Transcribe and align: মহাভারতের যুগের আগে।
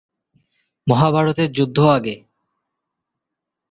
মহাভারতের 0.87 1.49
যুগের 1.51 1.87
আগে। 1.89 2.15